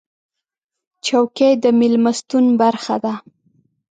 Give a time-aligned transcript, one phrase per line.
[1.05, 3.13] چوکۍ د میلمستون برخه ده.